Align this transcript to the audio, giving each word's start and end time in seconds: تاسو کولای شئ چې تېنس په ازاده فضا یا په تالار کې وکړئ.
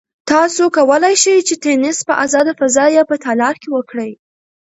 تاسو 0.31 0.63
کولای 0.77 1.15
شئ 1.23 1.37
چې 1.47 1.55
تېنس 1.63 1.97
په 2.07 2.13
ازاده 2.25 2.53
فضا 2.59 2.85
یا 2.97 3.03
په 3.09 3.15
تالار 3.25 3.55
کې 3.61 3.69
وکړئ. 3.75 4.11